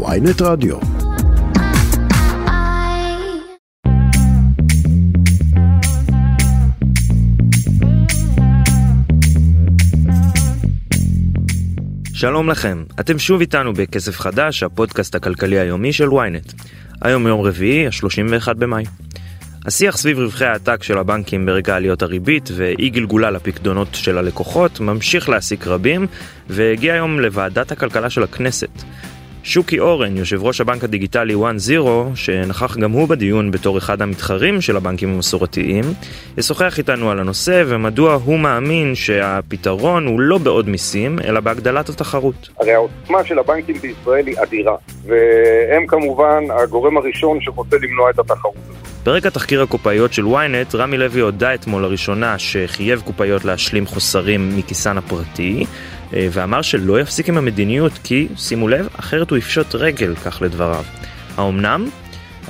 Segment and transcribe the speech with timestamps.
[0.00, 0.76] ויינט רדיו.
[12.14, 16.54] שלום לכם, אתם שוב איתנו בכסף חדש, הפודקאסט הכלכלי היומי של ynet.
[17.00, 18.84] היום יום רביעי, ה-31 במאי.
[19.66, 25.28] השיח סביב רווחי העתק של הבנקים ברגע עליות הריבית ואי גלגולה לפקדונות של הלקוחות ממשיך
[25.28, 26.06] להעסיק רבים
[26.48, 28.82] והגיע היום לוועדת הכלכלה של הכנסת.
[29.44, 31.38] שוקי אורן, יושב ראש הבנק הדיגיטלי 1-0,
[32.14, 35.84] שנכח גם הוא בדיון בתור אחד המתחרים של הבנקים המסורתיים,
[36.38, 42.48] ישוחח איתנו על הנושא ומדוע הוא מאמין שהפתרון הוא לא בעוד מיסים, אלא בהגדלת התחרות.
[42.60, 48.54] הרי העוצמה של הבנקים בישראל היא אדירה, והם כמובן הגורם הראשון שרוצה למנוע את התחרות
[49.04, 54.98] ברקע תחקיר הקופאיות של ynet, רמי לוי הודה אתמול לראשונה שחייב קופאיות להשלים חוסרים מכיסן
[54.98, 55.64] הפרטי,
[56.12, 60.84] ואמר שלא יפסיק עם המדיניות כי, שימו לב, אחרת הוא יפשוט רגל, כך לדבריו.
[61.36, 61.88] האומנם?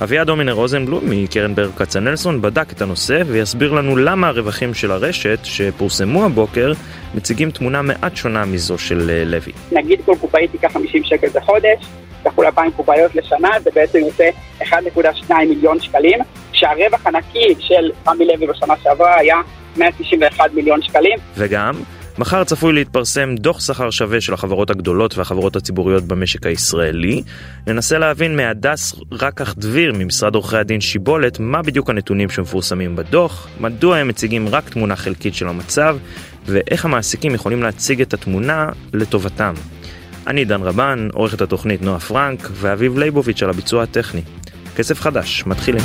[0.03, 5.39] אביעד דומינר רוזנבלום מקרן ברל כצנלסון בדק את הנושא ויסביר לנו למה הרווחים של הרשת
[5.43, 6.73] שפורסמו הבוקר
[7.15, 9.51] מציגים תמונה מעט שונה מזו של אה, לוי.
[9.71, 11.85] נגיד כל קופאית תיקח 50 שקל בחודש,
[12.23, 14.29] כפול 2,000 קופאיות לשנה, זה בעצם יוצא
[14.61, 16.19] 1.2 מיליון שקלים,
[16.53, 19.35] שהרווח הנקי של רמי לוי בשנה שעברה היה
[19.77, 21.17] 191 מיליון שקלים.
[21.37, 21.73] וגם,
[22.17, 27.23] מחר צפוי להתפרסם דוח שכר שווה של החברות הגדולות והחברות הציבוריות במשק הישראלי.
[27.67, 33.97] ננסה להבין מהדס רקח דביר ממשרד עורכי הדין שיבולת מה בדיוק הנתונים שמפורסמים בדוח, מדוע
[33.97, 35.97] הם מציגים רק תמונה חלקית של המצב,
[36.45, 39.53] ואיך המעסיקים יכולים להציג את התמונה לטובתם.
[40.27, 44.21] אני דן רבן, עורכת התוכנית נועה פרנק, ואביב ליבוביץ' על הביצוע הטכני.
[44.75, 45.83] כסף חדש, מתחילים.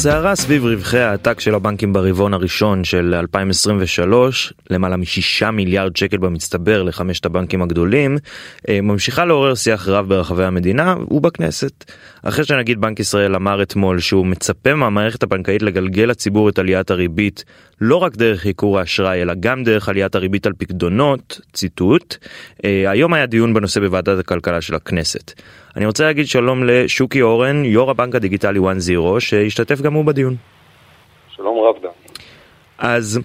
[0.00, 6.82] הסערה סביב רווחי העתק של הבנקים ברבעון הראשון של 2023, למעלה משישה מיליארד שקל במצטבר
[6.82, 8.18] לחמשת הבנקים הגדולים,
[8.68, 11.92] אה, ממשיכה לעורר שיח רב ברחבי המדינה ובכנסת.
[12.22, 17.44] אחרי שנגיד בנק ישראל אמר אתמול שהוא מצפה מהמערכת הבנקאית לגלגל לציבור את עליית הריבית
[17.80, 22.16] לא רק דרך ייקור האשראי אלא גם דרך עליית הריבית על פקדונות, ציטוט,
[22.64, 25.40] אה, היום היה דיון בנושא בוועדת הכלכלה של הכנסת.
[25.76, 30.36] אני רוצה להגיד שלום לשוקי אורן, יו"ר הבנק הדיגיטלי 1-0, שהשתתף גם הוא בדיון.
[31.36, 31.88] שלום רב דן.
[32.78, 33.20] אז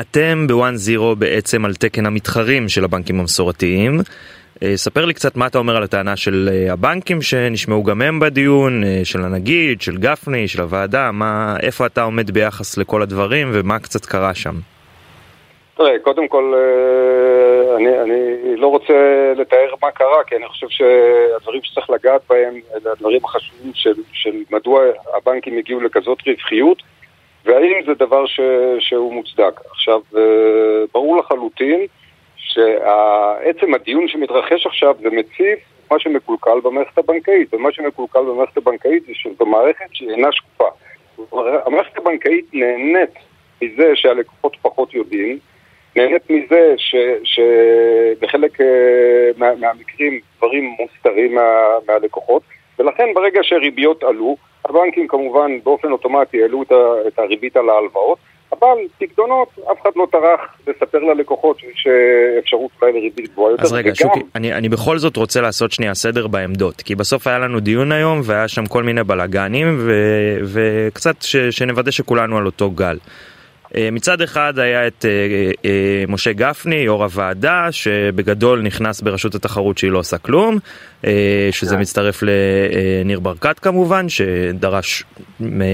[0.00, 4.00] אתם ב-1-0 בעצם על תקן המתחרים של הבנקים המסורתיים.
[4.62, 8.20] אה, ספר לי קצת מה אתה אומר על הטענה של אה, הבנקים שנשמעו גם הם
[8.20, 13.50] בדיון, אה, של הנגיד, של גפני, של הוועדה, מה, איפה אתה עומד ביחס לכל הדברים
[13.52, 14.54] ומה קצת קרה שם.
[15.76, 16.54] תראה, קודם כל,
[17.76, 18.94] אני, אני לא רוצה
[19.36, 24.36] לתאר מה קרה, כי אני חושב שהדברים שצריך לגעת בהם אלה הדברים החשובים של, של
[24.50, 24.82] מדוע
[25.16, 26.82] הבנקים הגיעו לכזאת רווחיות,
[27.44, 28.40] והאם זה דבר ש,
[28.78, 29.60] שהוא מוצדק.
[29.70, 30.00] עכשיו,
[30.92, 31.86] ברור לחלוטין
[32.48, 35.58] שעצם הדיון שמתרחש עכשיו זה מציף
[35.90, 40.68] מה שמקולקל במערכת הבנקאית, ומה שמקולקל במערכת הבנקאית זה שזו מערכת שאינה שקופה.
[41.66, 43.10] המערכת הבנקאית נהנית
[43.62, 45.38] מזה שהלקוחות פחות יודעים,
[45.96, 46.94] נהנית מזה ש,
[47.24, 48.64] שבחלק uh,
[49.36, 52.42] מה, מהמקרים דברים מוסתרים מה, מהלקוחות,
[52.78, 56.62] ולכן ברגע שהריביות עלו, הבנקים כמובן באופן אוטומטי העלו
[57.06, 58.18] את הריבית על ההלוואות,
[58.52, 61.86] אבל פקדונות, אף אחד לא טרח לספר ללקוחות שיש
[62.38, 63.62] אפשרות אולי לריבית גבוהה יותר.
[63.62, 63.94] אז רגע, וגם...
[63.94, 67.92] שוקי, אני, אני בכל זאת רוצה לעשות שנייה סדר בעמדות, כי בסוף היה לנו דיון
[67.92, 69.88] היום והיה שם כל מיני בלאגנים
[70.44, 72.98] וקצת ש, שנוודא שכולנו על אותו גל.
[73.76, 75.10] אה, מצד אחד היה את אה,
[75.64, 80.58] אה, משה גפני, יו"ר הוועדה, שבגדול נכנס ברשות התחרות שהיא לא עושה כלום,
[81.50, 81.80] שזה כן.
[81.80, 85.04] מצטרף לניר ברקת כמובן, שדרש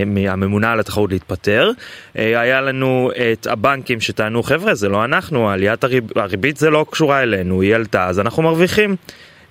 [0.07, 1.71] מהממונה על התחרות להתפטר.
[2.15, 5.85] היה לנו את הבנקים שטענו, חבר'ה, זה לא אנחנו, עליית
[6.17, 8.97] הריבית זה לא קשורה אלינו, היא עלתה, אז אנחנו מרוויחים.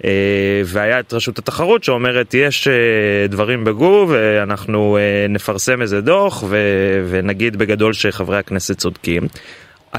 [0.05, 2.73] אה, והיה את רשות התחרות שאומרת יש אה,
[3.27, 6.43] דברים בגו ואנחנו אה, נפרסם איזה דוח
[7.09, 9.23] ונגיד בגדול שחברי הכנסת צודקים.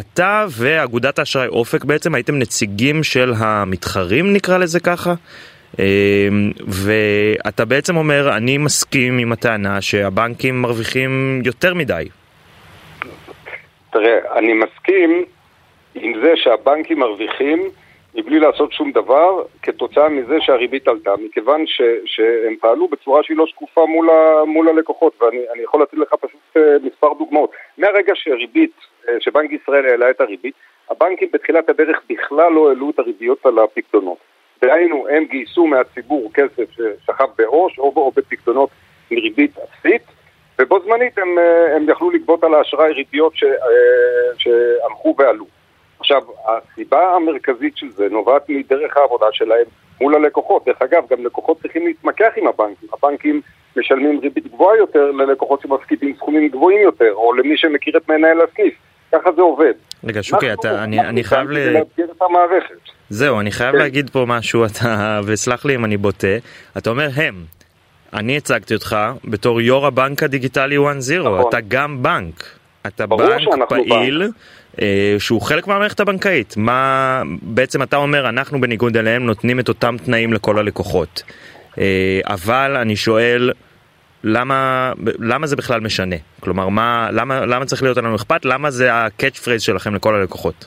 [0.00, 5.14] אתה ואגודת האשראי אופק בעצם הייתם נציגים של המתחרים נקרא לזה ככה?
[6.66, 12.08] ואתה בעצם אומר אני מסכים עם הטענה שהבנקים מרוויחים יותר מדי.
[13.92, 15.24] תראה, אני מסכים
[15.94, 17.70] עם זה שהבנקים מרוויחים
[18.14, 23.46] מבלי לעשות שום דבר כתוצאה מזה שהריבית עלתה, מכיוון ש, שהם פעלו בצורה שהיא לא
[23.46, 27.50] שקופה מול, ה, מול הלקוחות, ואני יכול לתת לך פשוט uh, מספר דוגמאות.
[27.78, 28.72] מהרגע שריבית,
[29.04, 30.54] uh, שבנק ישראל העלה את הריבית,
[30.90, 34.18] הבנקים בתחילת הדרך בכלל לא העלו את הריביות על הפקדונות.
[34.62, 38.70] דהיינו, הם גייסו מהציבור כסף ששכב בעו"ש או, או בפקדונות
[39.10, 40.02] מריבית אפסית,
[40.58, 43.32] ובו זמנית הם, uh, הם יכלו לגבות על האשראי ריביות
[44.38, 45.46] שהלכו ועלו.
[46.04, 49.64] עכשיו, הסיבה המרכזית של זה נובעת מדרך העבודה שלהם
[50.00, 50.64] מול הלקוחות.
[50.66, 52.88] דרך אגב, גם לקוחות צריכים להתמקח עם הבנקים.
[52.92, 53.40] הבנקים
[53.76, 58.74] משלמים ריבית גבוהה יותר ללקוחות שמפקידים סכומים גבוהים יותר, או למי שמכיר את מנהל הסניף.
[59.12, 59.72] ככה זה עובד.
[60.04, 61.76] רגע, שוקי, אתה, אני, אני חייב ל...
[63.10, 63.78] זהו, אני חייב כן.
[63.78, 66.36] להגיד פה משהו, אתה, וסלח לי אם אני בוטה,
[66.78, 67.34] אתה אומר הם.
[68.12, 71.48] אני הצגתי אותך בתור יו"ר הבנק הדיגיטלי 1-0, נכון.
[71.48, 72.44] אתה גם בנק.
[72.86, 74.28] אתה בנק פעיל, אה,
[75.18, 76.54] שהוא חלק מהמערכת הבנקאית.
[76.56, 81.22] מה, בעצם אתה אומר, אנחנו בניגוד אליהם נותנים את אותם תנאים לכל הלקוחות.
[81.78, 83.52] אה, אבל אני שואל,
[84.24, 86.16] למה, למה זה בכלל משנה?
[86.40, 88.44] כלומר, מה, למה, למה צריך להיות לנו אכפת?
[88.44, 90.66] למה זה ה catch phrase שלכם לכל הלקוחות?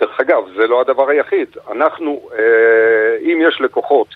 [0.00, 1.48] דרך אגב, זה לא הדבר היחיד.
[1.72, 4.14] אנחנו, אה, אם יש לקוחות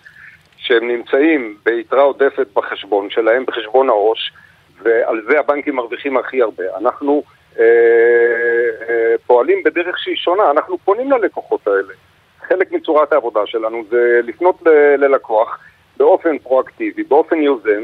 [0.57, 4.33] שהם נמצאים ביתרה עודפת בחשבון שלהם, בחשבון העו"ש,
[4.83, 7.44] ועל זה הבנקים מרוויחים הכי הרבה, אנחנו אה, אה,
[9.27, 11.95] פועלים בדרך שהיא שונה, אנחנו פונים ללקוחות האלה.
[12.49, 14.62] חלק מצורת העבודה שלנו זה לפנות
[14.99, 15.59] ללקוח
[15.97, 17.83] באופן פרואקטיבי, באופן יוזם,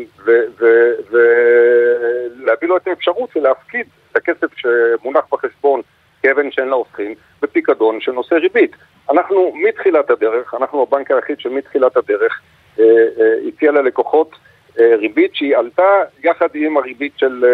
[1.10, 5.80] ולהביא לו את האפשרות להפקיד את הכסף שמונח בחשבון
[6.22, 8.76] כאבן שאין לה הופכין, בפיקדון שנושא ריבית.
[9.10, 12.40] אנחנו מתחילת הדרך, אנחנו הבנק היחיד שמתחילת הדרך
[12.78, 12.84] אה,
[13.20, 14.38] אה, הציע ללקוחות אה,
[14.78, 15.82] ריבית שהיא עלתה
[16.24, 17.50] יחד עם הריבית של אה,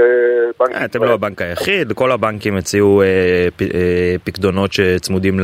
[0.66, 3.06] בנק אה, אתם לא הבנק היחיד, כל הבנקים הציעו אה,
[3.74, 5.40] אה, פקדונות שצמודים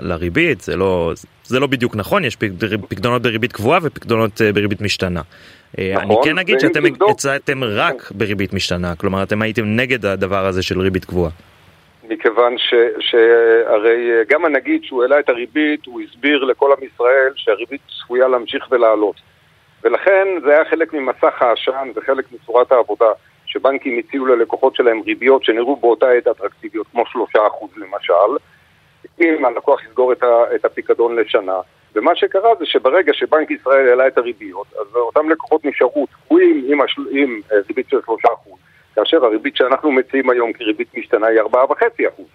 [0.00, 1.12] לריבית, זה לא,
[1.44, 2.50] זה לא בדיוק נכון, יש פק-
[2.88, 5.20] פקדונות בריבית קבועה ופקדונות אה, בריבית משתנה.
[5.78, 10.46] אה, נכון, אני כן אגיד שאתם הצעתם רק בריבית משתנה, כלומר אתם הייתם נגד הדבר
[10.46, 11.30] הזה של ריבית קבועה.
[12.08, 17.32] מכיוון ש, שהרי אה, גם הנגיד שהוא העלה את הריבית, הוא הסביר לכל עם ישראל
[17.36, 19.16] שהריבית צפויה להמשיך ולעלות.
[19.84, 23.10] ולכן זה היה חלק ממסך העשן וחלק מצורת העבודה,
[23.46, 28.36] שבנקים הציעו ללקוחות שלהם ריביות שנראו באותה עת אטרקטיביות, כמו שלושה אחוז למשל,
[29.20, 30.24] אם הלקוח יסגור את,
[30.54, 31.60] את הפיקדון לשנה.
[31.94, 36.80] ומה שקרה זה שברגע שבנק ישראל העלה את הריביות, אז אותם לקוחות נשארו תקועים עם,
[36.80, 37.02] השל...
[37.10, 38.58] עם אה, ריבית של שלושה אחוז,
[38.94, 42.26] כאשר הריבית שאנחנו מציעים היום כריבית משתנה היא ארבעה וחצי אחוז.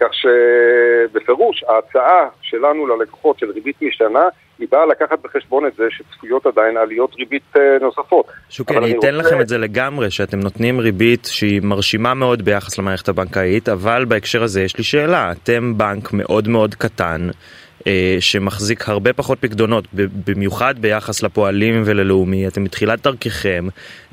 [0.00, 6.46] כך שבפירוש ההצעה שלנו ללקוחות של ריבית משתנה היא באה לקחת בחשבון את זה שצפויות
[6.46, 8.26] עדיין עליות ריבית אה, נוספות.
[8.50, 12.42] שוקי, אני אני אתן רוצה- לכם את זה לגמרי, שאתם נותנים ריבית שהיא מרשימה מאוד
[12.44, 17.28] ביחס למערכת הבנקאית, אבל בהקשר הזה יש לי שאלה, אתם בנק מאוד מאוד קטן.
[17.86, 19.84] אה, שמחזיק הרבה פחות פקדונות,
[20.26, 23.64] במיוחד ביחס לפועלים וללאומי, אתם מתחילת דרככם,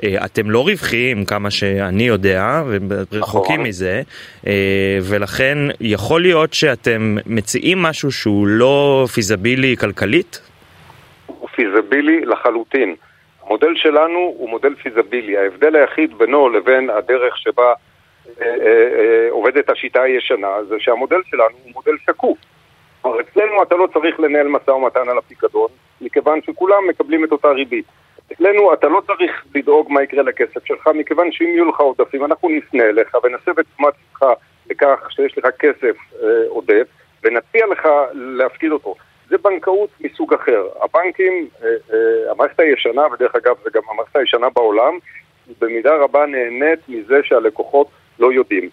[0.03, 3.67] אה, אתם לא רווחיים כמה שאני יודע, ורחוקים נכון.
[3.67, 4.01] מזה,
[4.47, 10.41] אה, ולכן יכול להיות שאתם מציעים משהו שהוא לא פיזבילי כלכלית?
[11.27, 12.95] הוא פיזבילי לחלוטין.
[13.45, 15.37] המודל שלנו הוא מודל פיזבילי.
[15.37, 17.73] ההבדל היחיד בינו לבין הדרך שבה
[19.29, 22.37] עובדת השיטה הישנה זה שהמודל שלנו הוא מודל שקוף.
[23.03, 25.69] כלומר, אצלנו אתה לא צריך לנהל משא ומתן על הפיקדון,
[26.01, 27.85] מכיוון שכולם מקבלים את אותה ריבית.
[28.31, 32.49] אצלנו אתה לא צריך לדאוג מה יקרה לכסף שלך, מכיוון שאם יהיו לך עודפים, אנחנו
[32.49, 34.33] נפנה אליך ונסב את תשומת לבך
[34.69, 36.87] לכך שיש לך כסף אה, עודף,
[37.23, 38.95] ונציע לך להפקיד אותו.
[39.29, 40.67] זה בנקאות מסוג אחר.
[40.81, 44.97] הבנקים, אה, אה, המערכת הישנה, ודרך אגב זה גם המערכת הישנה בעולם,
[45.61, 47.87] במידה רבה נהנית מזה שהלקוחות
[48.19, 48.69] לא יודעים.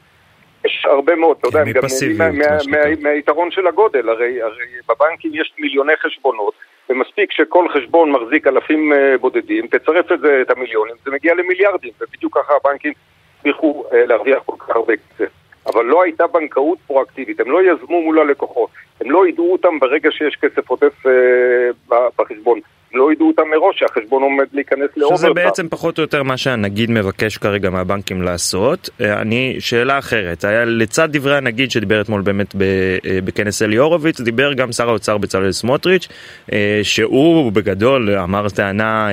[0.65, 2.81] יש הרבה מאוד, אתה יודע, הם גם נהנים מפסיביות, מה- מה מה- שנקרא.
[2.81, 6.55] מה- מהיתרון של הגודל, הרי, הרי בבנקים יש מיליוני חשבונות,
[6.91, 11.93] ומספיק שכל חשבון מחזיק אלפים אה, בודדים, תצרף את זה, את המיליונים, זה מגיע למיליארדים,
[12.01, 12.93] ובדיוק ככה הבנקים
[13.39, 15.31] הצליחו אה, להרוויח כל כך הרבה כסף.
[15.67, 20.11] אבל לא הייתה בנקאות פרואקטיבית, הם לא יזמו מול הלקוחות, הם לא יידעו אותם ברגע
[20.13, 22.61] שיש כסף עודף אה, בחשבון,
[22.95, 25.35] לא יידעו אותם מראש שהחשבון עומד להיכנס כזה לאוברדרפט.
[25.35, 28.91] בעצם פחות או יותר מה שהנגיד מבקש כרגע מהבנקים לעשות.
[29.01, 34.21] אה, אני, שאלה אחרת, היה לצד דברי הנגיד שדיבר אתמול באמת אה, בכנס אלי הורוביץ,
[34.21, 36.09] דיבר גם שר האוצר בצלאל סמוטריץ',
[36.53, 39.09] אה, שהוא בגדול אמר טענה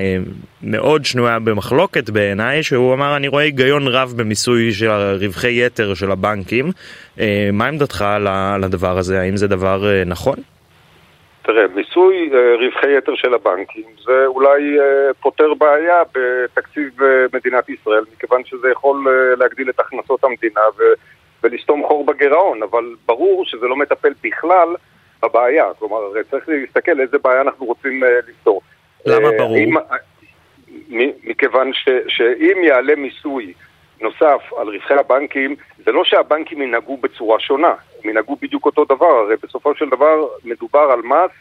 [0.64, 6.12] מאוד שנויה במחלוקת בעיניי, שהוא אמר אני רואה היגיון רב במיסוי של רווחי יתר של
[6.12, 6.72] הבנקים.
[7.54, 9.22] מה עמדתך ל- לדבר הזה?
[9.22, 10.36] האם זה דבר נכון?
[11.48, 17.70] תראה, מיסוי אה, רווחי יתר של הבנקים זה אולי אה, פותר בעיה בתקציב אה, מדינת
[17.70, 19.08] ישראל, מכיוון שזה יכול
[19.40, 20.94] להגדיל את הכנסות המדינה ו-
[21.44, 24.68] ולסתום חור בגירעון, אבל ברור שזה לא מטפל בכלל
[25.24, 25.66] בבעיה.
[25.80, 28.62] כלומר, הרי צריך להסתכל איזה בעיה אנחנו רוצים לפתור.
[29.06, 29.58] למה ברור?
[29.58, 29.76] אם-
[31.24, 33.54] מכיוון ש, שאם יעלה מיסוי
[34.02, 37.74] נוסף על רווחי הבנקים, זה לא שהבנקים ינהגו בצורה שונה,
[38.04, 41.32] הם ינהגו בדיוק אותו דבר, הרי בסופו של דבר מדובר על מס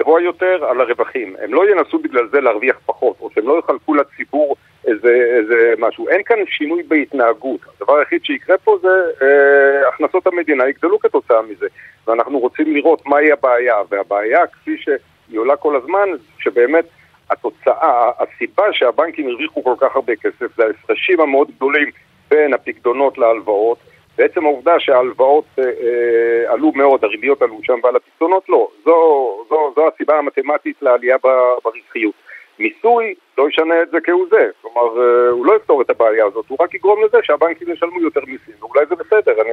[0.00, 1.36] גבוה יותר על הרווחים.
[1.42, 6.08] הם לא ינסו בגלל זה להרוויח פחות, או שהם לא יחלקו לציבור איזה, איזה משהו.
[6.08, 7.60] אין כאן שינוי בהתנהגות.
[7.76, 8.88] הדבר היחיד שיקרה פה זה
[9.22, 11.66] אה, הכנסות המדינה יגדלו כתוצאה מזה.
[12.06, 13.76] ואנחנו רוצים לראות מהי הבעיה.
[13.88, 16.84] והבעיה, כפי שהיא עולה כל הזמן, שבאמת
[17.30, 21.90] התוצאה, הסיבה שהבנקים הרוויחו כל כך הרבה כסף זה ההפרשים המאוד גדולים
[22.30, 23.78] בין הפקדונות להלוואות.
[24.18, 28.68] בעצם העובדה שההלוואות אה, אה, עלו מאוד, הריביות עלו שם ועל הפקדונות לא.
[28.84, 31.16] זו, זו, זו הסיבה המתמטית לעלייה
[31.64, 32.14] ברווחיות.
[32.58, 36.44] מיסוי לא ישנה את זה כהוא זה, כלומר אה, הוא לא יפתור את הבעיה הזאת,
[36.48, 39.50] הוא רק יגרום לזה שהבנקים ישלמו יותר מיסים, ואולי זה בסדר, אני,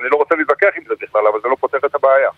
[0.00, 2.30] אני לא רוצה להתווכח עם זה בכלל, אבל זה לא פותר את הבעיה.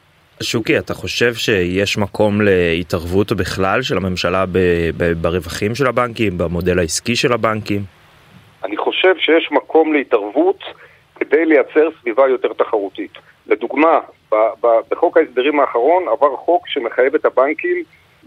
[0.43, 4.45] שוקי, אתה חושב שיש מקום להתערבות בכלל של הממשלה
[5.21, 7.81] ברווחים של הבנקים, במודל העסקי של הבנקים?
[8.65, 10.59] אני חושב שיש מקום להתערבות
[11.17, 13.13] כדי לייצר סביבה יותר תחרותית.
[13.47, 14.01] לדוגמה,
[14.91, 17.83] בחוק ההסדרים האחרון עבר חוק שמחייב את הבנקים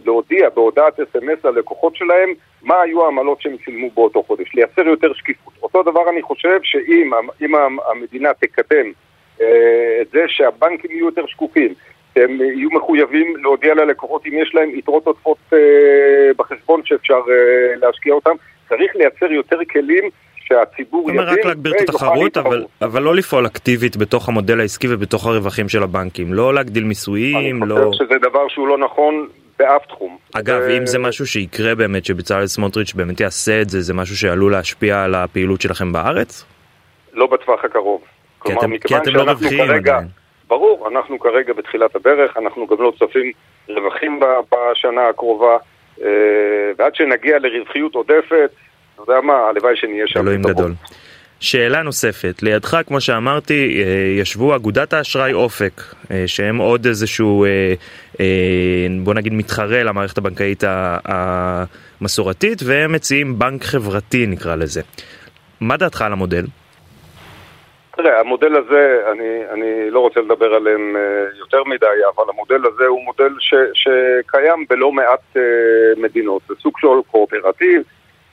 [0.05, 2.29] להודיע בהודעת אס.אם.אס ללקוחות שלהם
[2.61, 5.53] מה היו העמלות שהם צילמו באותו חודש, לייצר יותר שקיפות.
[5.63, 7.53] אותו דבר אני חושב שאם
[7.91, 8.91] המדינה תקדם
[9.41, 11.73] אה, את זה שהבנקים יהיו יותר שקופים,
[12.15, 15.57] הם יהיו מחויבים להודיע ללקוחות אם יש להם יתרות עודפות אה,
[16.37, 18.31] בחשבון שאפשר אה, להשקיע אותם,
[18.69, 21.21] צריך לייצר יותר כלים שהציבור יבין.
[21.21, 25.25] זאת אומרת רק להגביר את התחרות, אבל, אבל לא לפעול אקטיבית בתוך המודל העסקי ובתוך
[25.25, 26.33] הרווחים של הבנקים.
[26.33, 27.77] לא להגדיל מיסויים, לא...
[27.77, 29.27] אני חושב שזה דבר שהוא לא נכון
[29.59, 30.17] באף תחום.
[30.33, 30.77] אגב, ו...
[30.77, 35.03] אם זה משהו שיקרה באמת, שבצלאל סמוטריץ' באמת יעשה את זה, זה משהו שעלול להשפיע
[35.03, 36.45] על הפעילות שלכם בארץ?
[37.13, 38.01] לא בטווח הקרוב.
[38.01, 40.22] כי כלומר, אתם, כי אתם לא רווחיים כרגע, עדיין.
[40.53, 43.31] ברור, אנחנו כרגע בתחילת הדרך, אנחנו גם לא צופים
[43.69, 44.19] רווחים
[44.51, 45.57] בשנה הקרובה,
[46.01, 46.07] אה,
[46.77, 48.49] ועד שנגיע לרווחיות עודפת,
[48.93, 50.19] אתה יודע מה, הלוואי שנהיה שם.
[50.19, 50.71] אלוהים גדול.
[51.39, 55.81] שאלה נוספת, לידך כמו שאמרתי אה, ישבו אגודת האשראי אופק
[56.11, 57.45] אה, שהם עוד איזשהו
[59.03, 60.63] בוא נגיד מתחרה למערכת הבנקאית
[61.05, 64.81] המסורתית והם מציעים בנק חברתי נקרא לזה.
[65.61, 66.45] מה דעתך על המודל?
[67.95, 70.95] תראה, המודל הזה, אני, אני לא רוצה לדבר עליהם
[71.39, 71.85] יותר מדי,
[72.15, 75.37] אבל המודל הזה הוא מודל ש, שקיים בלא מעט
[75.97, 76.41] מדינות.
[76.47, 77.81] זה סוג של קואופרטיב,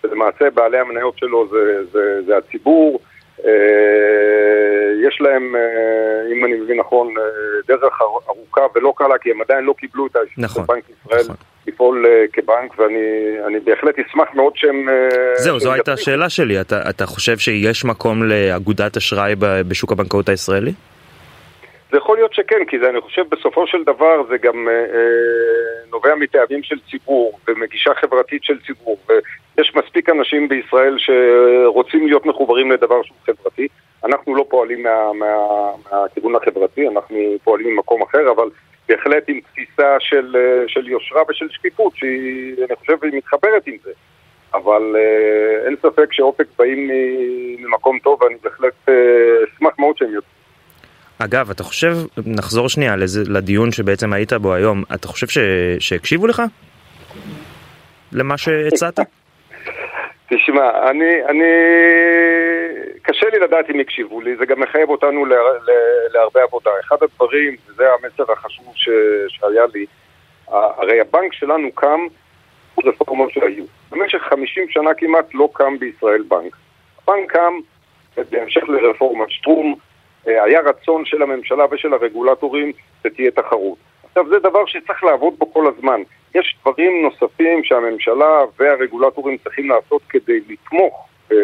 [0.04, 3.00] ולמעשה בעלי המניות שלו זה, זה, זה הציבור.
[3.44, 7.22] אה, יש להם, אה, אם אני מבין נכון, אה,
[7.68, 11.24] דרך ארוכה ולא קלה, כי הם עדיין לא קיבלו את האישור נכון, של בנק ישראל
[11.24, 11.36] נכון.
[11.66, 14.88] לפעול כבנק, ואני בהחלט אשמח מאוד שהם...
[15.36, 16.60] זהו, זו הייתה השאלה שלי.
[16.60, 19.34] אתה, אתה חושב שיש מקום לאגודת אשראי
[19.68, 20.72] בשוק הבנקאות הישראלי?
[21.90, 26.14] זה יכול להיות שכן, כי זה, אני חושב בסופו של דבר זה גם אה, נובע
[26.14, 33.02] מטעמים של ציבור ומגישה חברתית של ציבור ויש מספיק אנשים בישראל שרוצים להיות מחוברים לדבר
[33.02, 33.68] שהוא חברתי.
[34.04, 35.26] אנחנו לא פועלים מה, מה,
[35.92, 38.48] מהכיוון החברתי, אנחנו פועלים ממקום אחר אבל
[38.88, 43.92] בהחלט עם תפיסה של, של יושרה ושל שקיפות שהיא, אני חושב, היא מתחברת עם זה.
[44.54, 46.90] אבל אה, אין ספק שאופק באים
[47.58, 48.94] ממקום טוב ואני בהחלט אה,
[49.44, 50.39] אשמח מאוד שהם יוצאים
[51.24, 51.96] אגב, אתה חושב,
[52.26, 52.94] נחזור שנייה
[53.28, 55.38] לדיון שבעצם היית בו היום, אתה חושב ש...
[55.78, 56.42] שהקשיבו לך?
[58.12, 59.00] למה שהצעת?
[60.30, 61.44] תשמע, אני, אני...
[63.02, 65.72] קשה לי לדעת אם יקשיבו לי, זה גם מחייב אותנו לה, לה,
[66.14, 66.70] להרבה עבודה.
[66.86, 68.88] אחד הדברים, וזה המסר החשוב ש...
[69.28, 69.86] שהיה לי,
[70.48, 72.00] הרי הבנק שלנו קם
[72.84, 73.64] רפורמות שהיו.
[73.90, 76.56] במשך 50 שנה כמעט לא קם בישראל בנק.
[77.02, 77.52] הבנק קם
[78.30, 79.74] בהמשך לרפורמת שטרום,
[80.26, 82.72] היה רצון של הממשלה ושל הרגולטורים
[83.02, 83.78] שתהיה תחרות.
[84.04, 86.00] עכשיו זה דבר שצריך לעבוד בו כל הזמן.
[86.34, 91.36] יש דברים נוספים שהממשלה והרגולטורים צריכים לעשות כדי לתמוך אה,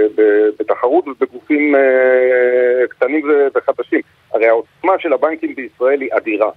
[0.59, 4.01] בתחרות ובגופים אה, קטנים וחדשים.
[4.33, 6.51] הרי העוצמה של הבנקים בישראל היא אדירה.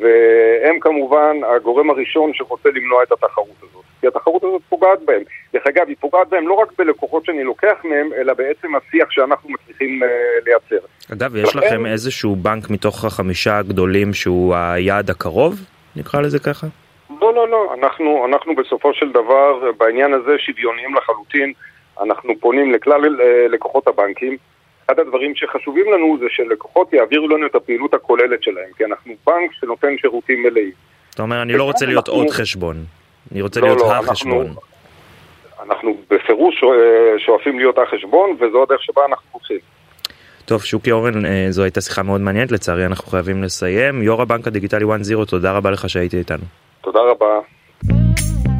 [0.00, 3.84] והם כמובן הגורם הראשון שרוצה למנוע את התחרות הזאת.
[4.00, 5.22] כי התחרות הזאת פוגעת בהם.
[5.52, 9.50] דרך אגב, היא פוגעת בהם לא רק בלקוחות שאני לוקח מהם, אלא בעצם השיח שאנחנו
[9.50, 10.06] מצליחים uh,
[10.46, 10.86] לייצר.
[11.12, 15.54] אגב, יש לכם, לכם איזשהו בנק מתוך החמישה הגדולים שהוא היעד הקרוב?
[15.96, 16.66] נקרא לזה ככה?
[17.20, 17.74] לא, לא, לא.
[17.78, 21.52] אנחנו, אנחנו בסופו של דבר, בעניין הזה שוויוניים לחלוטין.
[22.02, 24.36] אנחנו פונים לכלל אה, לקוחות הבנקים.
[24.90, 29.52] אחד הדברים שחשובים לנו זה שלקוחות יעבירו לנו את הפעילות הכוללת שלהם, כי אנחנו בנק
[29.60, 30.70] שנותן שירותים מלאים.
[31.14, 32.76] אתה אומר, אני לא רוצה להיות עוד חשבון.
[33.32, 34.46] אני רוצה לא, להיות לא, החשבון.
[34.46, 34.60] אנחנו,
[35.70, 39.58] אנחנו בפירוש אה, שואפים להיות החשבון, וזו הדרך שבה אנחנו הולכים.
[40.44, 44.02] טוב, שוקי אורן, אה, זו הייתה שיחה מאוד מעניינת, לצערי אנחנו חייבים לסיים.
[44.02, 46.44] יו"ר הבנק הדיגיטלי 1-0, תודה רבה לך שהיית איתנו.
[46.80, 47.40] תודה רבה.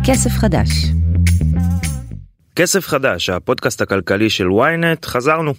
[0.06, 0.68] כסף חדש
[2.58, 5.54] כסף חדש, הפודקאסט הכלכלי של ynet, חזרנו.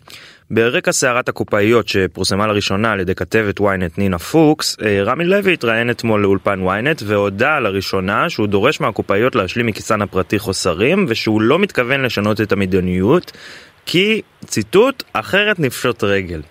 [0.51, 5.89] ברקע סערת הקופאיות שפורסמה לראשונה על ידי כתבת ynet נינה פוקס, אה, רמי לוי התראיין
[5.89, 12.01] אתמול לאולפן ynet והודה לראשונה שהוא דורש מהקופאיות להשלים מכיסן הפרטי חוסרים ושהוא לא מתכוון
[12.01, 13.31] לשנות את המדיניות
[13.85, 16.41] כי, ציטוט, אחרת נפשוט רגל.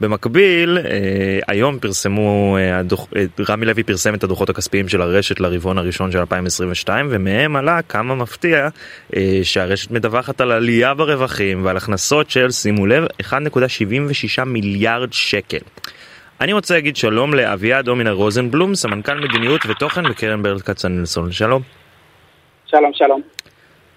[0.00, 2.80] במקביל, אה, היום פרסמו, אה,
[3.16, 7.82] אה, רמי לוי פרסם את הדוחות הכספיים של הרשת לרבעון הראשון של 2022 ומהם עלה
[7.82, 8.68] כמה מפתיע
[9.42, 15.58] שהרשת מדווחת על עלייה ברווחים ועל הכנסות של, שימו לב, 1.76 מיליארד שקל.
[16.40, 21.62] אני רוצה להגיד שלום לאביעד אומינר רוזנבלום, סמנכ"ל מדיניות ותוכן בקרן ברל כצנלסון, שלום.
[22.66, 23.22] שלום, שלום.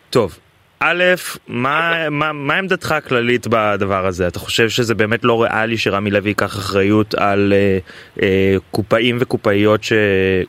[0.10, 0.40] טוב,
[0.80, 1.04] א',
[1.48, 4.28] מה, מה, מה עמדתך הכללית בדבר הזה?
[4.28, 7.78] אתה חושב שזה באמת לא ריאלי שרמי לוי ייקח אחריות על אה,
[8.22, 9.94] אה, קופאים וקופאיות ש...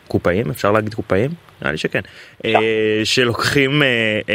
[0.09, 0.51] קופאים?
[0.51, 1.31] אפשר להגיד קופאים?
[1.61, 2.01] נראה לי שכן.
[2.45, 3.87] אה, שלוקחים אה,
[4.29, 4.35] אה,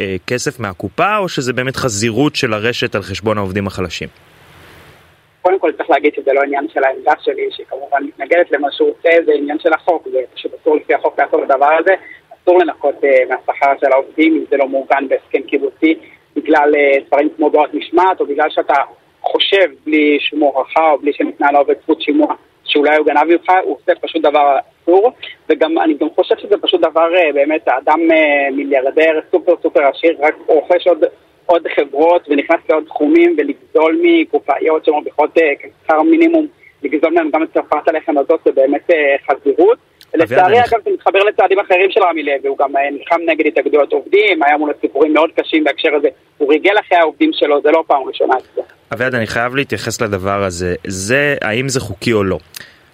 [0.00, 4.08] אה, כסף מהקופה, או שזה באמת חזירות של הרשת על חשבון העובדים החלשים?
[5.42, 9.08] קודם כל צריך להגיד שזה לא עניין של העמדה שלי, שכמובן מתנגדת למה שהוא עושה,
[9.26, 11.94] זה עניין של החוק, זה פשוט אסור לפי החוק לעשות את הדבר הזה.
[12.46, 15.94] אסור לנקות אה, מהשכר של העובדים אם זה לא מעוגן בהסכם קיבוצי
[16.36, 18.74] בגלל אה, דברים כמו בעיות משמעת או בגלל שאתה
[19.22, 22.34] חושב בלי שום הוכחה או בלי שניתנה לעובד זכות שימוע
[22.64, 25.12] שאולי הוא גנב ממך, הוא עושה פשוט דבר אסור.
[25.48, 28.00] וגם אני גם חושב שזה פשוט דבר אה, באמת, האדם
[28.52, 31.04] מיליארדר סופר סופר עשיר רק רוכש עוד
[31.46, 36.46] עוד חברות ונכנס לעוד תחומים ולגזול מקופאיות שמרוויחות כשכר מינימום,
[36.82, 38.90] לגזול מהם גם את צרפת הלחם הזאת זה באמת
[39.30, 39.78] חזירות
[40.16, 43.92] לצערי אגב זה מתחבר לצעדים אחרים של רמי לוי, הוא גם אה, נלחם נגד התאגדויות
[43.92, 46.08] עובדים, היה מול סיפורים מאוד קשים בהקשר הזה,
[46.38, 48.34] הוא ריגל אחרי העובדים שלו, זה לא פעם ראשונה.
[48.92, 52.38] אביעד, אני חייב להתייחס לדבר הזה, זה, האם זה חוקי או לא.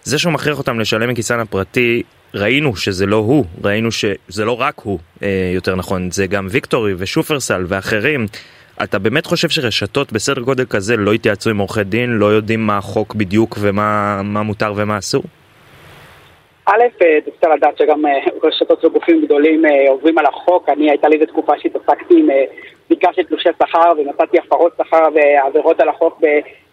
[0.02, 2.02] זה שהוא מכריח אותם לשלם מכיסן הפרטי,
[2.34, 6.94] ראינו שזה לא הוא, ראינו שזה לא רק הוא, אה, יותר נכון, זה גם ויקטורי
[6.96, 8.26] ושופרסל ואחרים.
[8.82, 12.78] אתה באמת חושב שרשתות בסדר גודל כזה לא התייעצו עם עורכי דין, לא יודעים מה
[12.78, 15.22] החוק בדיוק ומה מותר ומה אסור?
[16.66, 20.68] א', אה, צריך לדעת שגם אה, רשתות וגופים גדולים אה, עוברים על החוק.
[20.68, 22.28] אני, הייתה לי איזו תקופה שהתעסקתי עם
[22.86, 26.20] בדיקה של תלושי שכר ונתתי הפרות שכר ועבירות על החוק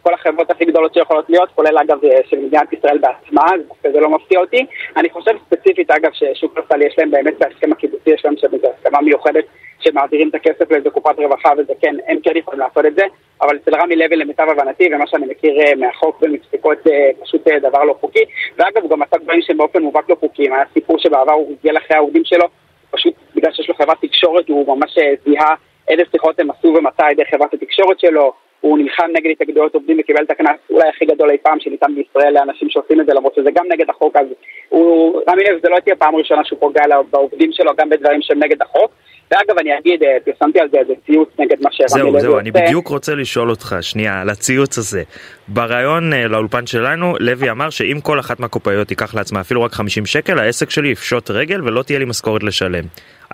[0.01, 3.45] בכל החברות הכי גדולות שיכולות להיות, כולל אגב של מדינת ישראל בעצמה,
[3.83, 4.65] זה לא מפתיע אותי.
[4.97, 9.01] אני חושב ספציפית, אגב, ששופרסל יש להם באמת בהסכם הקיבוצי, יש להם שם איזו הסכמה
[9.01, 9.45] מיוחדת
[9.79, 13.03] שמעבירים את הכסף לאיזה קופת רווחה וזה כן, הם כן יכולים לעשות את זה,
[13.41, 16.77] אבל אצל רמי לוי למיטב הבנתי ומה שאני מכיר מהחוק ומפסיקות
[17.21, 18.23] פשוט דבר לא חוקי,
[18.57, 21.73] ואגב הוא גם עשה דברים שהם באופן מובהק לא חוקיים, היה סיפור שבעבר הוא הגיע
[21.77, 22.45] אחרי העובדים שלו,
[22.91, 25.55] פשוט בגלל שיש לו חברת תקשורת הוא ממש זיהה
[25.87, 30.23] איזה שיחות הם עשו ומתי ידי חברת התקשורת שלו, הוא נלחם נגד התאגדויות עובדים וקיבל
[30.23, 33.49] את הקנס אולי הכי גדול אי פעם שניתן בישראל לאנשים שעושים את זה למרות שזה
[33.55, 34.25] גם נגד החוק אז
[34.69, 38.43] הוא, רמי לוי זה לא תהיה פעם ראשונה שהוא פוגע בעובדים שלו גם בדברים שהם
[38.43, 38.91] נגד החוק
[39.31, 42.19] ואגב, אני אגיד, אה, פרסמתי על זה איזה ציוץ נגד מה שרמי לוי עושה.
[42.21, 45.03] זהו, זהו, אני בדיוק רוצה לשאול אותך, שנייה, על הציוץ הזה.
[45.47, 50.05] בריאיון אה, לאולפן שלנו, לוי אמר שאם כל אחת מהקופאיות תיקח לעצמה אפילו רק 50
[50.05, 52.83] שקל, העסק שלי יפשוט רגל ולא תהיה לי משכורת לשלם.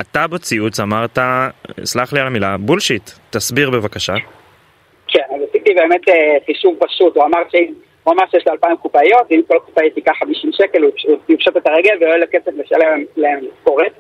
[0.02, 1.20] אתה בציוץ אמרת,
[1.84, 3.10] סלח לי על המילה, בולשיט.
[3.30, 4.14] תסביר בבקשה.
[5.66, 10.12] עשיתי באמת אה, חישוב פשוט, הוא אמר שיש לו 2,000 קופאיות, אם כל קופאית תיקח
[10.20, 10.92] 50 שקל, הוא
[11.30, 13.92] יפשוט את הרגל ולא יהיה לו כסף לשלם להם משכורת.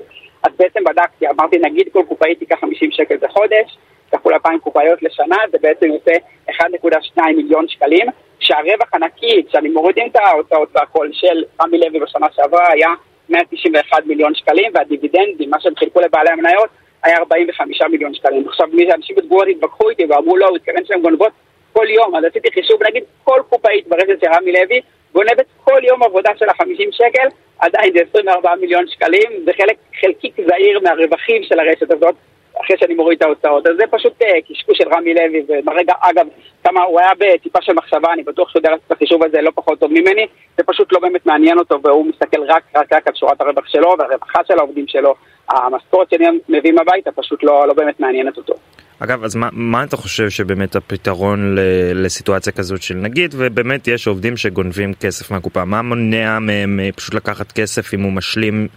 [0.43, 3.77] אז בעצם בדקתי, אמרתי נגיד כל קופאית תיקח 50 שקל בחודש,
[4.11, 6.11] כפול 2,000 קופאיות לשנה, זה בעצם יוצא
[6.49, 8.07] 1.2 מיליון שקלים,
[8.39, 12.89] שהרווח הנקי, כשאני מורידים את ההוצאות והכל של רמי לוי בשנה שעברה היה
[13.29, 16.69] 191 מיליון שקלים, והדיבידנדים, מה שהם חילקו לבעלי המניות,
[17.03, 18.47] היה 45 מיליון שקלים.
[18.47, 21.31] עכשיו, אנשים בתגובות התווכחו איתי ואמרו לא, הוא התכוון שהם גונבות
[21.77, 24.81] כל יום, אז עשיתי חישוב, נגיד כל קופאית ברשת של רמי לוי
[25.13, 27.27] גונבת כל יום עבודה של ה-50 שקל,
[27.59, 32.15] עדיין זה 24 מיליון שקלים, זה חלק חלקיק זעיר מהרווחים של הרשת הזאת,
[32.63, 33.67] אחרי שאני מוריד את ההוצאות.
[33.67, 36.27] אז זה פשוט uh, קשקוש של רמי לוי, וברגע, אגב,
[36.63, 39.79] כמה הוא היה בטיפה של מחשבה, אני בטוח שהוא יודע את החישוב הזה לא פחות
[39.79, 43.41] טוב ממני, זה פשוט לא באמת מעניין אותו, והוא מסתכל רק רק רק על שורת
[43.41, 45.15] הרווח שלו והרווחה של העובדים שלו.
[45.49, 48.53] המשכורת שאני מביא הביתה פשוט לא, לא באמת מעניינת אותו.
[48.99, 51.59] אגב, אז מה, מה אתה חושב שבאמת הפתרון ל,
[52.05, 57.13] לסיטואציה כזאת של נגיד, ובאמת יש עובדים שגונבים כסף מהקופה, מה מונע מהם אה, פשוט
[57.13, 58.67] לקחת כסף אם הוא משלים,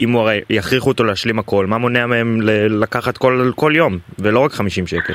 [0.00, 4.40] אם הוא הרי יכריחו אותו להשלים הכל, מה מונע מהם לקחת כל, כל יום, ולא
[4.40, 5.14] רק 50 שקל?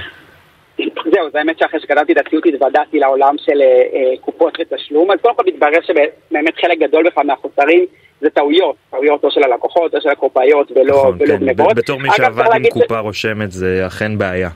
[1.13, 5.19] זהו, זה האמת שאחרי שכתבתי את הציוט התוודעתי לעולם של אה, אה, קופות ותשלום, אז
[5.21, 7.85] קודם כל מתברר שבאמת חלק גדול בכלל מהחוסרים
[8.21, 11.45] זה טעויות, טעויות או של הלקוחות או של הקופאיות ולא, נכון, ולא כן.
[11.45, 11.75] גנבות.
[11.75, 13.01] בתור מי שעבד עם קופה ש...
[13.01, 14.49] רושמת זה אכן בעיה.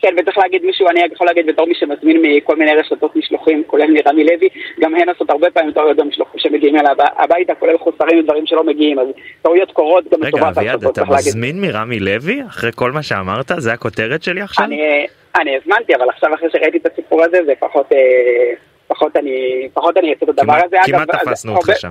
[0.00, 3.86] כן, וצריך להגיד מישהו, אני יכול להגיד בתור מי שמזמין מכל מיני רשתות משלוחים, כולל
[3.90, 4.48] מרמי לוי,
[4.80, 8.98] גם הן עושות הרבה פעמים טעויות במשלוחים שמגיעים אליה הביתה, כולל חוסרים ודברים שלא מגיעים,
[8.98, 9.06] אז
[9.42, 12.42] טעויות קורות גם לטובת רגע, אביעד, אתה מזמין מרמי לוי?
[12.46, 13.50] אחרי כל מה שאמרת?
[13.58, 14.64] זה הכותרת שלי עכשיו?
[14.64, 18.52] אני, אני הזמנתי, אבל עכשיו אחרי שראיתי את הסיפור הזה, זה פחות, אה,
[18.86, 20.76] פחות אני, פחות אני אעשה את הדבר הזה.
[20.86, 21.90] כמעט תפסנו אותך שם.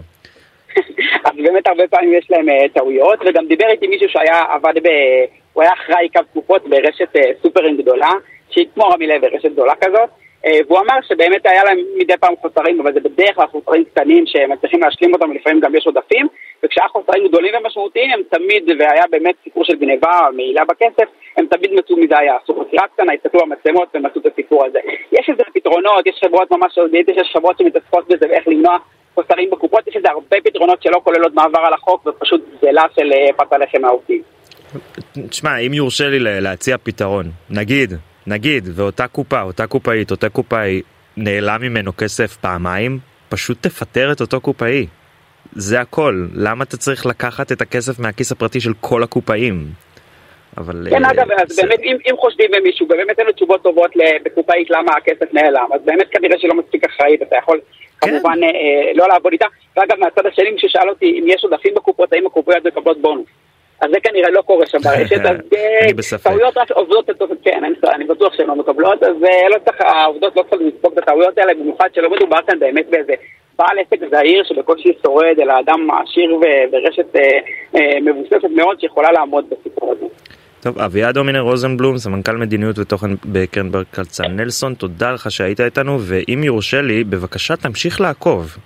[1.26, 4.88] אז באמת הרבה פעמים יש להם uh, טעויות, וגם דיבר איתי מישהו שהיה עבד ב...
[5.54, 8.10] הוא היה אחראי קו תקופות ברשת uh, סופרים גדולה,
[8.50, 10.10] שהיא כמו רמי לוי, רשת גדולה כזאת,
[10.45, 14.52] והוא אמר שבאמת היה להם מדי פעם חוסרים, אבל זה בדרך כלל חוסרים קטנים שהם
[14.52, 16.28] מצליחים להשלים אותם, ולפעמים גם יש עודפים,
[16.63, 21.73] וכשהיה חוסרים גדולים ומשמעותיים, הם תמיד, והיה באמת סיפור של גניבה, מעילה בכסף, הם תמיד
[21.73, 24.80] מצאו מזה היה עשו חקירה קטנה, הסתכלו במצלמות ומצאו את הסיפור הזה.
[25.12, 28.78] יש איזה פתרונות, יש חברות ממש, יש חברות שמתעסקות בזה ואיך למנוע
[29.15, 33.34] חוסרים בקופות, יש לזה הרבה פתרונות שלא כוללות מעבר על החוק ופשוט גזלה של אה,
[33.38, 34.21] פת הלחם מהעובדים.
[35.30, 37.93] תשמע, אם יורשה לי להציע פתרון, נגיד,
[38.28, 40.82] נגיד, ואותה קופה, אותה קופאית, אותה קופאי,
[41.18, 44.88] נעלם ממנו כסף פעמיים, פשוט תפטר את אותו קופאי.
[45.52, 46.26] זה הכל.
[46.34, 49.66] למה אתה צריך לקחת את הכסף מהכיס הפרטי של כל הקופאים?
[50.58, 50.88] אבל...
[50.90, 53.92] כן, אגב, אז באמת, אם, אם חושדים במישהו, באמת אין לו תשובות טובות
[54.24, 57.60] בקופאית למה הכסף נעלם, אז באמת כנראה שלא מספיק אחראית, אתה יכול
[58.02, 58.10] כן.
[58.10, 59.46] כמובן אה, לא לעבוד איתה.
[59.78, 63.28] ואגב, מהצד השני, כששאל אותי אם יש עודפים בקופות, האם הקופות מקבלות בונוס.
[63.82, 67.10] אז זה כנראה לא קורה שם ברשת, אז אה, טעויות רק עובדות,
[67.44, 67.62] כן,
[67.96, 71.38] אני בטוח שהן לא מקבלות, אז אה, לא צריך, העובדות לא צריכות לספוג את הטעויות
[71.38, 73.13] האלה, במיוחד שלא מדובר כאן באמת באיזה
[73.60, 76.40] בעל עסק זעיר שבקושי שורד, אלא אדם עשיר
[76.72, 77.20] ורשת
[78.02, 80.06] מבוססת מאוד שיכולה לעמוד בסיפור הזה.
[80.62, 86.42] טוב, אביעד דומינר רוזנבלום, סמנכ"ל מדיניות ותוכן בקרן ברקלצה נלסון, תודה לך שהיית איתנו, ואם
[86.44, 88.58] יורשה לי, בבקשה תמשיך לעקוב.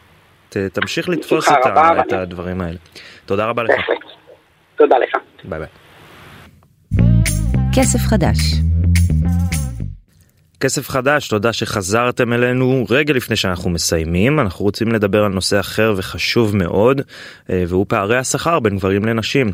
[0.73, 2.77] תמשיך לתפוס את, ה, את הדברים האלה.
[3.25, 3.71] תודה רבה לך.
[4.81, 5.17] תודה לך.
[5.43, 5.67] ביי ביי.
[7.73, 8.37] כסף חדש
[10.61, 14.39] כסף חדש, תודה שחזרתם אלינו רגע לפני שאנחנו מסיימים.
[14.39, 17.01] אנחנו רוצים לדבר על נושא אחר וחשוב מאוד,
[17.49, 19.51] אה, והוא פערי השכר בין גברים לנשים.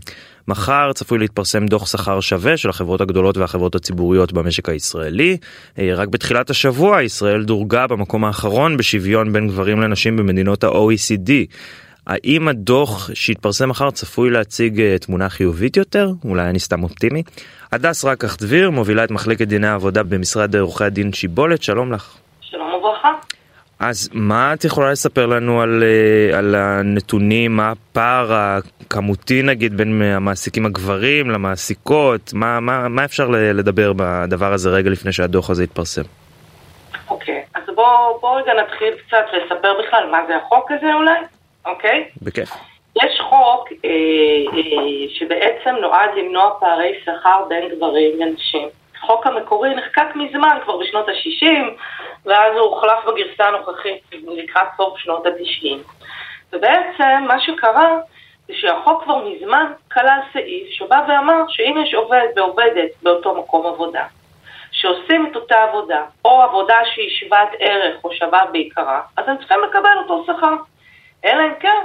[0.47, 5.37] מחר צפוי להתפרסם דוח שכר שווה של החברות הגדולות והחברות הציבוריות במשק הישראלי.
[5.79, 11.31] אה, רק בתחילת השבוע ישראל דורגה במקום האחרון בשוויון בין גברים לנשים במדינות ה-OECD.
[12.07, 16.09] האם הדוח שהתפרסם מחר צפוי להציג אה, תמונה חיובית יותר?
[16.25, 17.23] אולי אני סתם אופטימי?
[17.71, 22.17] הדס רקח דביר מובילה את מחלקת דיני העבודה במשרד עורכי הדין שיבולת, שלום לך.
[22.41, 23.13] שלום וברכה.
[23.79, 30.01] אז מה את יכולה לספר לנו על, אה, על הנתונים, מה הפער הכמותי נגיד בין
[30.01, 36.01] המעסיקים הגברים למעסיקות, מה, מה, מה אפשר לדבר בדבר הזה רגע לפני שהדוח הזה יתפרסם?
[37.09, 41.19] אוקיי, אז בואו בוא רגע נתחיל קצת לספר בכלל מה זה החוק הזה אולי,
[41.67, 42.09] אוקיי?
[42.21, 42.49] בכיף.
[43.03, 43.89] יש חוק אה,
[44.53, 48.69] אה, שבעצם נועד למנוע פערי שכר בין גברים לנשים.
[48.97, 51.47] החוק המקורי נחקק מזמן, כבר בשנות ה-60,
[52.25, 55.77] ואז הוא הוחלף בגרסה הנוכחית לקראת סוף שנות ה-90.
[56.53, 57.97] ובעצם מה שקרה
[58.47, 64.05] זה שהחוק כבר מזמן כלל סעיף שבא ואמר שאם יש עובד ועובדת באותו מקום עבודה,
[64.71, 69.57] שעושים את אותה עבודה, או עבודה שהיא שוות ערך או שווה בעיקרה, אז הם צריכים
[69.69, 70.55] לקבל אותו שכר.
[71.25, 71.83] אלא אם כן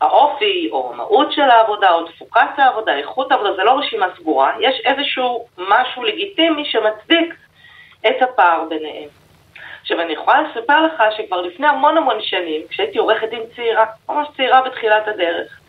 [0.00, 4.80] האופי או המהות של העבודה או תפוקת העבודה, איכות העבודה, זה לא רשימה סגורה, יש
[4.84, 7.34] איזשהו משהו לגיטימי שמצדיק
[8.06, 9.08] את הפער ביניהם.
[9.80, 14.28] עכשיו, אני יכולה לספר לך שכבר לפני המון המון שנים, כשהייתי עורכת דין צעירה, ממש
[14.36, 15.60] צעירה בתחילת הדרך,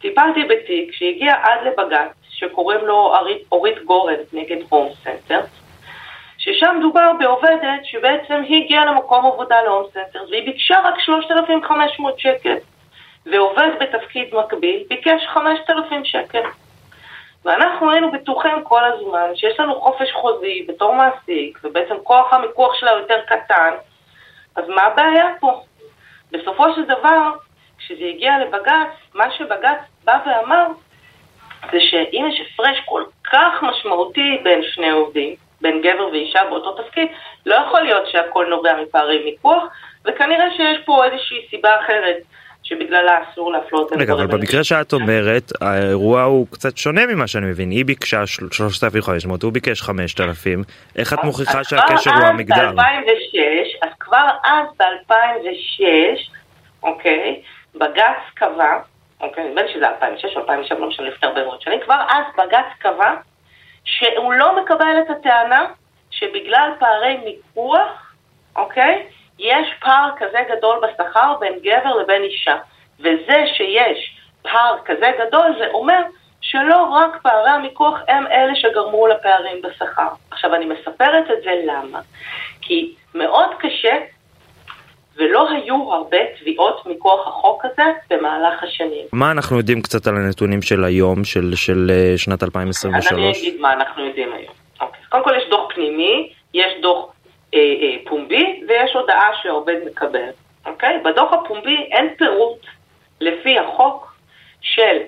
[0.00, 3.14] טיפלתי בתיק שהגיע עד לבג"ץ, שקוראים לו
[3.52, 5.40] אורית גורן נגד הום סנטר,
[6.64, 12.56] ששם דובר בעובדת שבעצם היא הגיעה למקום עבודה להום סנטר, והיא ביקשה רק 3,500 שקל.
[13.26, 16.42] ועובד בתפקיד מקביל, ביקש 5,000 שקל.
[17.44, 22.90] ואנחנו היינו בטוחים כל הזמן שיש לנו חופש חוזי בתור מעסיק, ובעצם כוח המיקוח שלה
[22.90, 23.70] יותר קטן,
[24.56, 25.62] אז מה הבעיה פה?
[26.32, 27.30] בסופו של דבר,
[27.78, 30.66] כשזה הגיע לבג"ץ, מה שבג"ץ בא ואמר,
[31.72, 37.08] זה שאם יש הפרש כל כך משמעותי בין שני עובדים, בין גבר ואישה באותו תפקיד,
[37.46, 39.62] לא יכול להיות שהכל נובע מפערי מיקוח,
[40.04, 42.16] וכנראה שיש פה איזושהי סיבה אחרת.
[42.66, 47.70] שבגללה אסור להפלות רגע, אבל במקרה שאת אומרת, האירוע הוא קצת שונה ממה שאני מבין.
[47.70, 50.62] היא ביקשה 3,500, הוא ביקש 5,000.
[50.96, 52.72] איך את מוכיחה שהקשר הוא המגדר?
[52.72, 55.84] ב-2006, אז כבר אז ב-2006,
[56.82, 57.40] אוקיי,
[57.74, 58.78] בג"ץ קבע,
[59.20, 62.24] אוקיי, נדמה לי שזה 2006 או 2007, לא משנה, לפני הרבה מאוד שנים, כבר אז
[62.38, 63.14] בג"ץ קבע
[63.84, 65.66] שהוא לא מקבל את הטענה
[66.10, 68.12] שבגלל פערי מיקוח,
[68.56, 69.06] אוקיי,
[69.38, 72.56] יש פער כזה גדול בשכר בין גבר לבין אישה.
[73.00, 76.02] וזה שיש פער כזה גדול, זה אומר
[76.40, 80.08] שלא רק פערי המיקוח הם אלה שגרמו לפערים בשכר.
[80.30, 82.00] עכשיו, אני מספרת את זה למה?
[82.60, 83.98] כי מאוד קשה
[85.16, 89.06] ולא היו הרבה תביעות מכוח החוק הזה במהלך השנים.
[89.12, 93.12] מה אנחנו יודעים קצת על הנתונים של היום, של, של אה, שנת 2023?
[93.12, 94.54] אז אני אגיד מה אנחנו יודעים היום.
[94.80, 95.00] אוקיי.
[95.08, 97.06] קודם כל יש דוח פנימי, יש דוח
[97.54, 100.28] אה, אה, פומבי ויש הודעה שהעובד מקבל.
[100.66, 101.00] אוקיי?
[101.04, 102.58] בדוח הפומבי אין פירוט
[103.20, 104.14] לפי החוק
[104.60, 104.98] של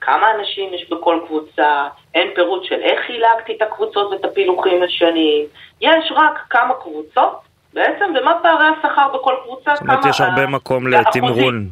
[0.00, 5.44] כמה אנשים יש בכל קבוצה, אין פירוט של איך חילקתי את הקבוצות ואת הפילוחים השונים,
[5.80, 7.38] יש רק כמה קבוצות
[7.72, 11.68] בעצם ומה פערי השכר בכל קבוצה, זאת אומרת יש הרבה מקום לתמרון,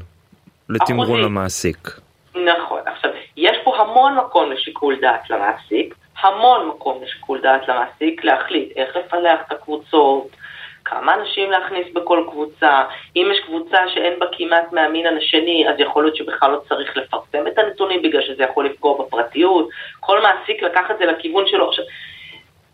[0.68, 1.88] לתמרון למעסיק.
[2.34, 8.76] נכון, עכשיו יש פה המון מקום לשיקול דעת למעסיק, המון מקום לשיקול דעת למעסיק להחליט
[8.76, 10.36] איך לפלח את הקבוצות,
[10.84, 12.84] כמה אנשים להכניס בכל קבוצה,
[13.16, 17.46] אם יש קבוצה שאין בה כמעט מהמין השני, אז יכול להיות שבכלל לא צריך לפרסם
[17.46, 19.68] את הנתונים בגלל שזה יכול לפגוע בפרטיות,
[20.00, 21.68] כל מעסיק לקח את זה לכיוון שלו.
[21.68, 21.84] עכשיו,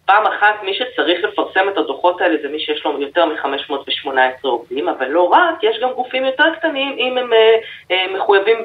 [0.07, 4.09] פעם אחת מי שצריך לפרסם את הדוחות האלה זה מי שיש לו יותר מ-518
[4.43, 8.57] עובדים, אבל לא רק, יש גם גופים יותר קטנים אם הם uh, uh, מחויבים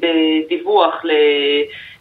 [0.00, 1.10] בדיווח ל...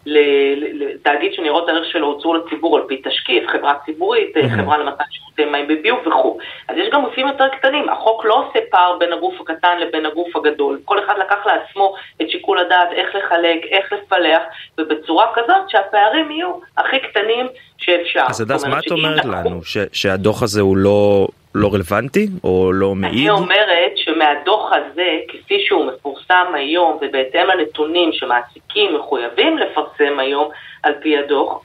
[0.07, 4.49] לתאגיד שניירות הערך שלו הוצאו לציבור על פי תשקיף, חברה ציבורית, mm-hmm.
[4.57, 6.37] חברה למתן שירותי מים בביוב וכו'.
[6.67, 10.35] אז יש גם גופים יותר קטנים, החוק לא עושה פער בין הגוף הקטן לבין הגוף
[10.35, 10.79] הגדול.
[10.85, 14.41] כל אחד לקח לעצמו את שיקול הדעת איך לחלק, איך לפלח,
[14.77, 18.23] ובצורה כזאת שהפערים יהיו הכי קטנים שאפשר.
[18.29, 19.63] אז הדס, מה את אומרת לנו?
[19.63, 21.27] ש- שהדוח הזה הוא לא...
[21.55, 23.13] לא רלוונטי או לא מעיד?
[23.13, 30.49] אני אומרת שמהדוח הזה, כפי שהוא מפורסם היום ובהתאם לנתונים שמעסיקים מחויבים לפרסם היום
[30.83, 31.61] על פי הדוח,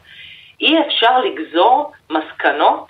[0.61, 2.87] אי אפשר לגזור מסקנות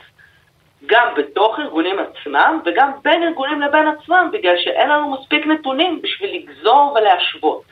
[0.87, 6.37] גם בתוך ארגונים עצמם וגם בין ארגונים לבין עצמם, בגלל שאין לנו מספיק נתונים בשביל
[6.37, 7.63] לגזור ולהשוות.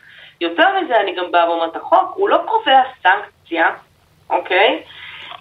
[0.41, 3.71] יותר מזה, אני גם באה ואומרת, החוק הוא לא קובע סנקציה,
[4.31, 4.83] אוקיי?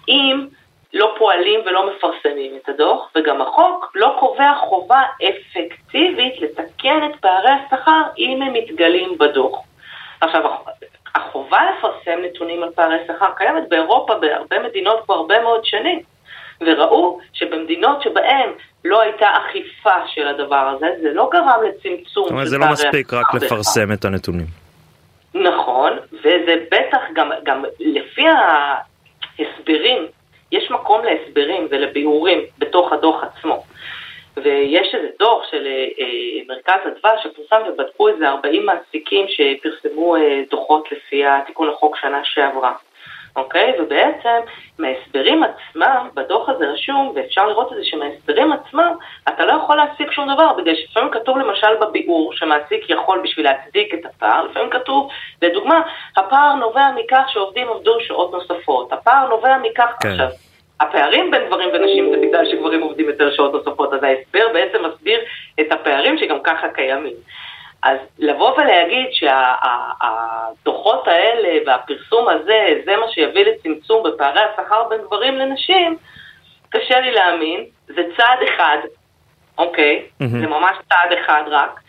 [0.08, 0.46] אם
[0.94, 7.50] לא פועלים ולא מפרסמים את הדוח, וגם החוק לא קובע חובה אפקטיבית לתקן את פערי
[7.50, 9.58] השכר אם הם מתגלים בדוח.
[10.20, 10.50] עכשיו,
[11.14, 16.02] החובה לפרסם נתונים על פערי שכר קיימת באירופה, בהרבה מדינות כבר הרבה מאוד שנים,
[16.60, 18.50] וראו שבמדינות שבהן
[18.84, 22.20] לא הייתה אכיפה של הדבר הזה, זה לא גרם לצמצום של פערי השכר.
[22.26, 24.46] זאת אומרת, זה לא מספיק רק לפרסם את הנתונים.
[25.34, 28.24] נכון, וזה בטח גם, גם לפי
[29.38, 30.06] ההסברים
[30.52, 33.62] יש מקום להסברים ולביאורים בתוך הדוח עצמו.
[34.36, 40.42] ויש איזה דוח של אה, אה מרכז אדווה שפורסם ובדקו איזה 40 מעסיקים שפרסמו אה,
[40.50, 42.72] דוחות לפי התיקון לחוק שנה שעברה.
[43.36, 43.72] אוקיי?
[43.80, 44.40] ובעצם
[44.78, 48.92] מההסברים עצמם, בדוח הזה רשום, ואפשר לראות את זה שמההסברים עצמם
[49.28, 53.94] אתה לא יכול להסיק שום דבר, בגלל שלפעמים כתוב למשל בביאור שמעסיק יכול בשביל להצדיק
[53.94, 55.10] את הפער, לפעמים כתוב,
[55.42, 55.80] לדוגמה,
[56.16, 60.08] הפער נובע מכך שעובדים עבדו שעות נוספות, הפער נובע מכך כן.
[60.08, 60.28] עכשיו.
[60.80, 65.20] הפערים בין גברים ונשים זה בגלל שגברים עובדים יותר שעות נוספות, אז ההסבר בעצם מסביר
[65.60, 67.14] את הפערים שגם ככה קיימים.
[67.82, 75.38] אז לבוא ולהגיד שהדוחות האלה והפרסום הזה, זה מה שיביא לצמצום בפערי השכר בין גברים
[75.38, 75.96] לנשים,
[76.70, 78.78] קשה לי להאמין, זה צעד אחד,
[79.58, 80.02] אוקיי?
[80.02, 80.26] Mm-hmm.
[80.40, 81.80] זה ממש צעד אחד רק.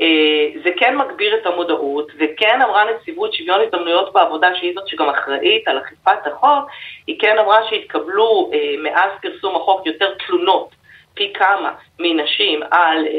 [0.00, 5.08] אה, זה כן מגביר את המודעות, וכן אמרה נציבות שוויון הזדמנויות בעבודה, שהיא זאת שגם
[5.08, 6.70] אחראית על אכיפת החוק,
[7.06, 10.81] היא כן אמרה שהתקבלו אה, מאז פרסום החוק יותר תלונות
[11.14, 13.12] פי כמה מנשים על אה,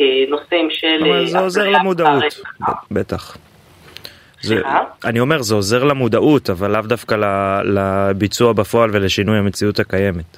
[0.00, 1.04] אה, נושאים של...
[1.04, 2.22] אבל זה עוזר למודעות,
[2.90, 3.36] בטח.
[4.42, 4.62] זה,
[5.04, 7.14] אני אומר, זה עוזר למודעות, אבל לאו דווקא
[7.64, 10.36] לביצוע בפועל ולשינוי המציאות הקיימת.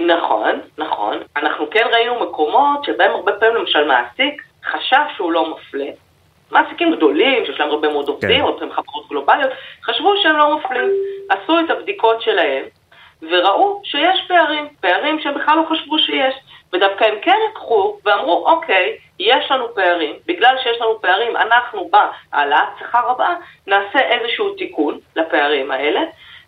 [0.00, 1.16] נכון, נכון.
[1.36, 5.90] אנחנו כן ראינו מקומות שבהם הרבה פעמים למשל מעסיק חשב שהוא לא מפלה.
[6.50, 8.40] מעסיקים גדולים, שיש להם הרבה מאוד עובדים, כן.
[8.40, 9.50] או חברות גלובליות,
[9.84, 10.88] חשבו שהם לא מפלים.
[11.28, 12.64] עשו את הבדיקות שלהם,
[13.22, 16.34] וראו שיש פערים, פערים שהם בכלל לא חשבו שיש.
[16.72, 22.68] ודווקא הם כן לקחו ואמרו, אוקיי, יש לנו פערים, בגלל שיש לנו פערים, אנחנו בהעלאת
[22.78, 23.34] שכר הבאה
[23.66, 26.00] נעשה איזשהו תיקון לפערים האלה,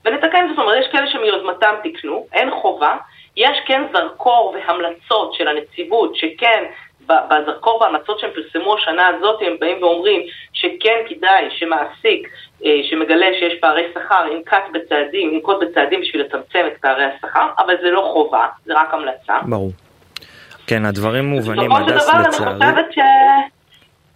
[0.04, 2.96] ונתקן, זאת אומרת, יש כאלה שמיוזמתם תיקנו, אין חובה,
[3.36, 6.64] יש כן זרקור והמלצות של הנציבות שכן
[7.06, 10.20] בזרקור וההמלצות שהם פרסמו השנה הזאת, הם באים ואומרים
[10.52, 12.28] שכן כדאי שמעסיק
[12.64, 17.74] אה, שמגלה שיש פערי שכר ינקט בצעדים, ינקוט בצעדים בשביל לצמצם את פערי השכר, אבל
[17.82, 19.38] זה לא חובה, זה רק המלצה.
[19.48, 19.72] ברור.
[20.66, 22.28] כן, הדברים מובנים, הדס לצערי.
[22.28, 23.04] בסופו של דבר אני חושבת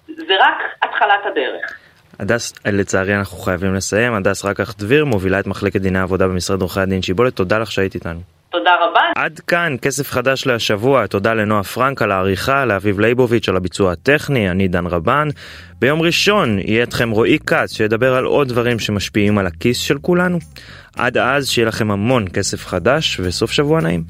[0.09, 1.81] שזה רק התחלת הדרך.
[2.20, 4.14] הדס, לצערי אנחנו חייבים לסיים.
[4.14, 8.20] הדס רקדביר מובילה את מחלקת דיני העבודה במשרד עורכי הדין שיבולת, תודה לך שהיית איתנו.
[8.50, 9.00] תודה רבה.
[9.16, 14.50] עד כאן כסף חדש להשבוע, תודה לנועה פרנק על העריכה, לאביב ליבוביץ' על הביצוע הטכני,
[14.50, 15.28] אני דן רבן.
[15.78, 20.38] ביום ראשון יהיה אתכם רועי כץ שידבר על עוד דברים שמשפיעים על הכיס של כולנו.
[20.96, 24.04] עד אז שיהיה לכם המון כסף חדש וסוף שבוע נעים.